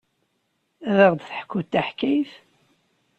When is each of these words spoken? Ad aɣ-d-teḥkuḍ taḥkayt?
Ad 0.89 0.97
aɣ-d-teḥkuḍ 1.05 1.61
taḥkayt? 1.67 2.31